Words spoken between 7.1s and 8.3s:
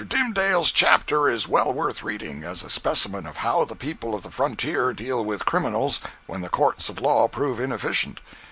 prove inefficient.